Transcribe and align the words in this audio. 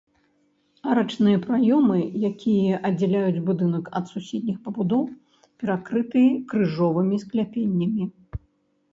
Арачныя 0.91 1.39
праёмы, 1.47 1.97
якія 2.29 2.79
аддзяляюць 2.89 3.43
будынак 3.49 3.91
ад 3.99 4.05
суседніх 4.13 4.57
пабудоў, 4.69 5.03
перакрыты 5.65 6.23
крыжовымі 6.55 7.15
скляпеннямі. 7.25 8.03